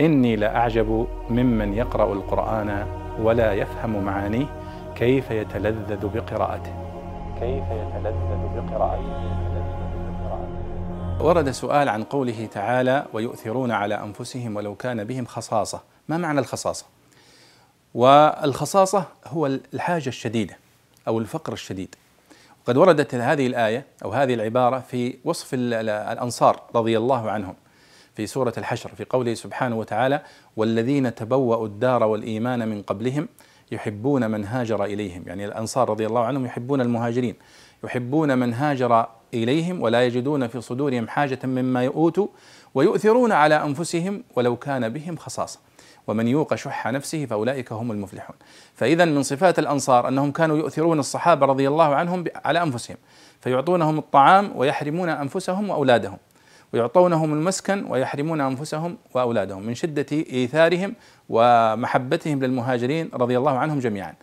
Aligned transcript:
إني 0.00 0.36
لأعجب 0.36 1.06
ممن 1.30 1.74
يقرأ 1.74 2.12
القرآن 2.12 2.86
ولا 3.20 3.52
يفهم 3.52 4.04
معانيه 4.04 4.46
كيف 4.96 5.30
يتلذذ 5.30 6.08
بقراءته. 6.08 6.72
كيف 7.40 7.64
يتلذذ 7.64 8.40
بقراءته. 8.56 9.38
ورد 11.20 11.50
سؤال 11.50 11.88
عن 11.88 12.02
قوله 12.04 12.48
تعالى 12.52 13.06
ويؤثرون 13.12 13.70
على 13.70 13.94
أنفسهم 13.94 14.56
ولو 14.56 14.74
كان 14.74 15.04
بهم 15.04 15.26
خصاصة. 15.26 15.80
ما 16.08 16.16
معنى 16.16 16.40
الخصاصة؟ 16.40 16.86
والخصاصة 17.94 19.04
هو 19.26 19.46
الحاجة 19.46 20.08
الشديدة 20.08 20.56
أو 21.08 21.18
الفقر 21.18 21.52
الشديد. 21.52 21.94
قد 22.66 22.76
وردت 22.76 23.14
هذه 23.14 23.46
الآية 23.46 23.84
أو 24.04 24.10
هذه 24.10 24.34
العبارة 24.34 24.78
في 24.78 25.18
وصف 25.24 25.54
الأنصار 25.54 26.60
رضي 26.74 26.98
الله 26.98 27.30
عنهم. 27.30 27.54
في 28.18 28.26
سورة 28.26 28.52
الحشر 28.58 28.88
في 28.88 29.04
قوله 29.04 29.34
سبحانه 29.34 29.78
وتعالى 29.78 30.22
والذين 30.56 31.14
تبوأوا 31.14 31.66
الدار 31.66 32.04
والإيمان 32.04 32.68
من 32.68 32.82
قبلهم 32.82 33.28
يحبون 33.72 34.30
من 34.30 34.44
هاجر 34.44 34.84
إليهم. 34.84 35.24
يعني 35.26 35.44
الأنصار 35.44 35.90
رضي 35.90 36.06
الله 36.06 36.24
عنهم 36.24 36.46
يحبون 36.46 36.80
المهاجرين. 36.80 37.34
يحبون 37.84 38.38
من 38.38 38.54
هاجر 38.54 39.06
إليهم 39.34 39.82
ولا 39.82 40.06
يجدون 40.06 40.46
في 40.46 40.60
صدورهم 40.60 41.08
حاجة 41.08 41.38
مما 41.44 41.84
يؤوتوا 41.84 42.26
ويؤثرون 42.74 43.32
على 43.32 43.54
أنفسهم 43.54 44.24
ولو 44.36 44.56
كان 44.56 44.88
بهم 44.88 45.16
خصاصة. 45.16 45.60
ومن 46.06 46.28
يوق 46.28 46.54
شح 46.54 46.86
نفسه 46.86 47.26
فأولئك 47.26 47.72
هم 47.72 47.92
المفلحون. 47.92 48.36
فإذا 48.74 49.04
من 49.04 49.22
صفات 49.22 49.58
الأنصار 49.58 50.08
أنهم 50.08 50.32
كانوا 50.32 50.56
يؤثرون 50.56 50.98
الصحابة 50.98 51.46
رضي 51.46 51.68
الله 51.68 51.94
عنهم 51.94 52.24
على 52.44 52.62
أنفسهم 52.62 52.96
فيعطونهم 53.40 53.98
الطعام 53.98 54.52
ويحرمون 54.56 55.08
أنفسهم 55.08 55.70
وأولادهم. 55.70 56.18
ويعطونهم 56.72 57.32
المسكن 57.34 57.84
ويحرمون 57.88 58.40
أنفسهم 58.40 58.98
وأولادهم 59.14 59.62
من 59.62 59.74
شدة 59.74 60.06
إيثارهم 60.12 60.94
ومحبتهم 61.28 62.44
للمهاجرين 62.44 63.10
رضي 63.14 63.38
الله 63.38 63.58
عنهم 63.58 63.78
جميعا. 63.78 64.14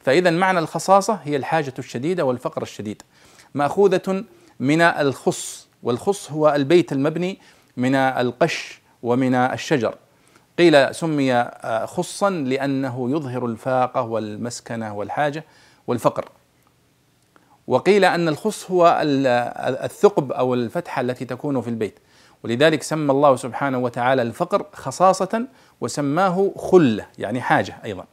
فاذا 0.00 0.30
معنى 0.30 0.58
الخصاصة 0.58 1.18
هي 1.24 1.36
الحاجة 1.36 1.74
الشديدة 1.78 2.24
والفقر 2.24 2.62
الشديد. 2.62 3.02
مأخوذة 3.54 4.24
من 4.60 4.80
الخص 4.80 5.68
والخص 5.82 6.30
هو 6.30 6.54
البيت 6.54 6.92
المبني 6.92 7.38
من 7.76 7.94
القش 7.94 8.80
ومن 9.02 9.34
الشجر. 9.34 9.94
قيل 10.58 10.94
سمي 10.94 11.44
خصا 11.84 12.30
لأنه 12.30 13.10
يظهر 13.10 13.46
الفاقة 13.46 14.02
والمسكنة 14.02 14.94
والحاجة 14.94 15.44
والفقر. 15.86 16.28
وقيل 17.66 18.04
أن 18.04 18.28
الخص 18.28 18.70
هو 18.70 19.00
الثقب 19.84 20.32
أو 20.32 20.54
الفتحة 20.54 21.00
التي 21.00 21.24
تكون 21.24 21.60
في 21.60 21.70
البيت. 21.70 21.98
ولذلك 22.44 22.82
سمى 22.82 23.10
الله 23.10 23.36
سبحانه 23.36 23.78
وتعالى 23.78 24.22
الفقر 24.22 24.66
خصاصة 24.72 25.46
وسماه 25.80 26.52
خلة 26.56 27.06
يعني 27.18 27.40
حاجة 27.40 27.76
أيضا. 27.84 28.04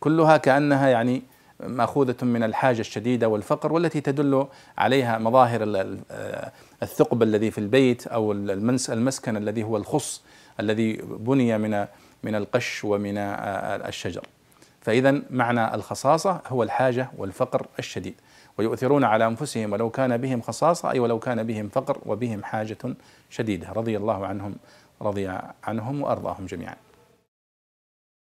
كلها 0.00 0.36
كأنها 0.36 0.88
يعني 0.88 1.22
مأخوذة 1.60 2.16
من 2.22 2.42
الحاجة 2.42 2.80
الشديدة 2.80 3.28
والفقر 3.28 3.72
والتي 3.72 4.00
تدل 4.00 4.46
عليها 4.78 5.18
مظاهر 5.18 5.60
الثقب 6.82 7.22
الذي 7.22 7.50
في 7.50 7.58
البيت 7.58 8.06
أو 8.06 8.32
المسكن 8.88 9.36
الذي 9.36 9.62
هو 9.62 9.76
الخص 9.76 10.22
الذي 10.60 10.92
بني 11.02 11.58
من 11.58 11.86
من 12.22 12.34
القش 12.34 12.84
ومن 12.84 13.18
الشجر. 13.18 14.26
فإذا 14.86 15.22
معنى 15.30 15.74
الخصاصة 15.74 16.40
هو 16.46 16.62
الحاجة 16.62 17.10
والفقر 17.18 17.66
الشديد. 17.78 18.14
ويؤثرون 18.58 19.04
على 19.04 19.26
أنفسهم 19.26 19.72
ولو 19.72 19.90
كان 19.90 20.16
بهم 20.16 20.40
خصاصة 20.40 20.90
أي 20.90 20.98
ولو 20.98 21.18
كان 21.18 21.42
بهم 21.42 21.68
فقر 21.68 21.98
وبهم 22.06 22.44
حاجة 22.44 22.78
شديدة. 23.30 23.72
رضي 23.72 23.96
الله 23.96 24.26
عنهم 24.26 24.56
رضي 25.02 25.38
عنهم 25.64 26.02
وأرضاهم 26.02 26.46
جميعا. 26.46 26.76